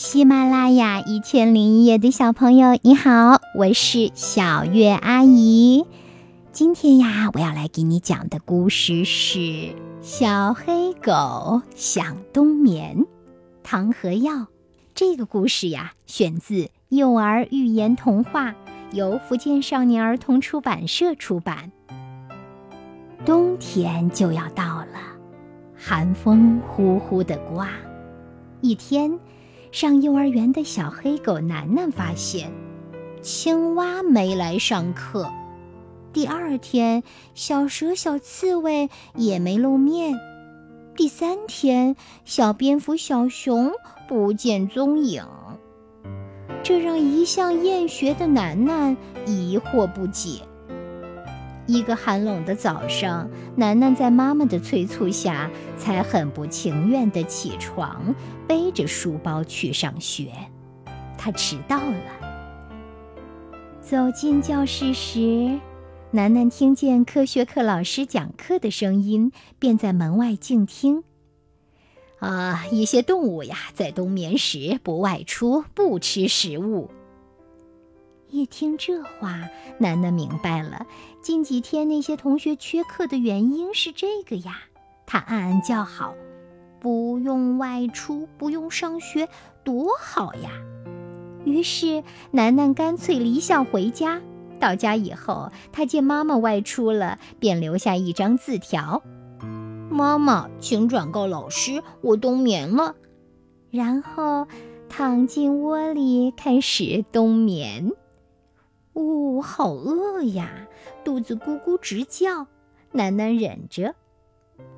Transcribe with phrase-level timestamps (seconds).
[0.00, 5.86] 喜马拉雅一千零一夜的小朋友，你好，我是小月阿姨。
[6.52, 9.38] 今天呀，我要来给你讲的故事是
[10.00, 12.98] 《小黑狗想冬眠》。
[13.64, 14.46] 唐和药。
[14.94, 18.54] 这个故事呀，选自幼儿寓言童话，
[18.92, 21.72] 由福建少年儿童出版社出版。
[23.26, 25.00] 冬天就要到了，
[25.76, 27.68] 寒风呼呼的刮。
[28.60, 29.18] 一天。
[29.70, 32.50] 上幼儿园的小黑狗楠楠发现，
[33.20, 35.30] 青蛙没来上课。
[36.12, 37.02] 第二天，
[37.34, 40.18] 小蛇、小刺猬也没露面。
[40.96, 43.70] 第三天，小蝙蝠、小熊
[44.08, 45.22] 不见踪影。
[46.62, 50.40] 这让一向厌学的楠楠疑惑不解。
[51.68, 58.14] 一个寒冷的早上，楠楠在妈妈的催促下，才很不情愿地起床，
[58.46, 60.32] 背着书包去上学。
[61.18, 62.00] 他迟到了。
[63.82, 65.60] 走进教室时，
[66.10, 71.04] 楠楠听见科学课老师讲课的声音，便在门外静听。
[72.18, 76.90] 啊，一些动物呀，在冬眠时不外出，不吃食物。
[78.30, 79.48] 一听这话，
[79.78, 80.86] 楠楠明白了，
[81.22, 84.58] 近几天那些同学缺课的原因是这个呀。
[85.06, 86.14] 他暗暗叫好
[86.78, 89.28] ：“不用外出，不用上学，
[89.64, 90.50] 多好呀！”
[91.46, 94.20] 于是楠楠干脆离校回家。
[94.60, 99.02] 到家以后，他见妈妈外出了，便留下一张字条
[99.88, 102.94] ：“妈妈，请转告老师，我冬眠了。”
[103.70, 104.46] 然后
[104.88, 107.92] 躺进窝里开始冬眠。
[109.38, 110.50] 我，好饿呀，
[111.04, 112.48] 肚子咕咕直叫。
[112.90, 113.94] 楠楠忍着，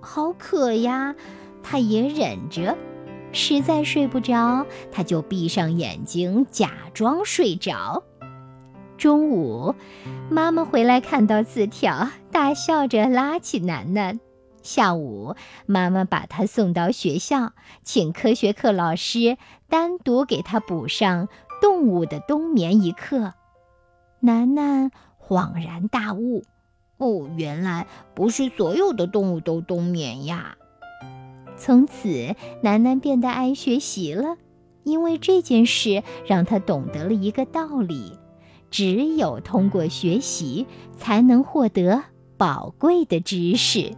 [0.00, 1.14] 好渴呀，
[1.62, 2.76] 他也忍着。
[3.32, 8.02] 实在睡不着，他就闭上眼睛，假装睡着。
[8.96, 9.74] 中午，
[10.30, 14.20] 妈妈回来看到字条，大笑着拉起楠楠。
[14.62, 15.34] 下午，
[15.66, 17.52] 妈妈把他送到学校，
[17.82, 19.36] 请科学课老师
[19.68, 21.28] 单独给他补上
[21.60, 23.34] 动物的冬眠一课。
[24.26, 24.90] 楠楠
[25.24, 26.42] 恍然大悟
[26.98, 30.56] ：“哦，原来不是所有的动物都冬眠呀！”
[31.56, 34.36] 从此，楠楠变得爱学习了，
[34.82, 38.18] 因为这件事让他懂得了一个道理：
[38.68, 40.66] 只有通过学习，
[40.98, 42.02] 才能获得
[42.36, 43.92] 宝贵的知识。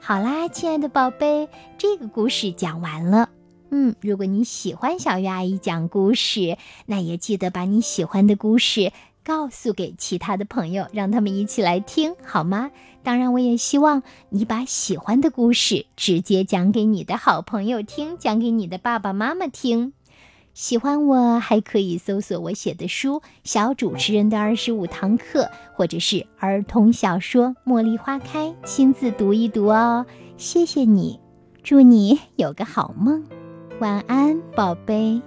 [0.00, 3.28] 好啦，亲爱的宝贝，这个故事讲完了。
[3.70, 6.56] 嗯，如果你喜欢小鱼阿姨讲故事，
[6.86, 8.92] 那也记得把你喜欢的故事
[9.22, 12.70] 告诉给其他的朋友，让他们一起来听，好吗？
[13.02, 19.92] 当然，我也希望你把喜欢的故事直接讲给你的好朋友听，讲给你的爸爸妈妈听。
[20.54, 30.04] 喜欢我，还可以搜索我写的书《小主持人的二十五堂课》，或者是儿童小说《茉莉花开》，亲自读一读哦。
[30.36, 31.20] 谢谢你，
[31.62, 33.37] 祝你有个好梦。
[33.80, 35.22] 晚安，宝贝。